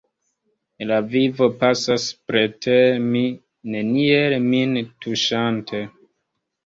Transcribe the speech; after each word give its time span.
La 0.91 0.95
vivo 1.09 1.49
pasas 1.59 2.07
preter 2.31 3.03
mi, 3.11 3.23
neniel 3.75 4.37
min 4.51 4.77
tuŝante. 5.07 5.83